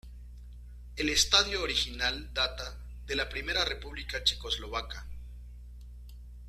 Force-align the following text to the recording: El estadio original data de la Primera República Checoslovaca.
El 0.95 1.09
estadio 1.11 1.61
original 1.61 2.33
data 2.33 2.75
de 3.05 3.15
la 3.15 3.29
Primera 3.29 3.63
República 3.63 4.23
Checoslovaca. 4.23 5.05